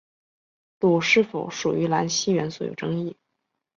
[0.79, 3.15] 镥是否属于镧系元素有争论。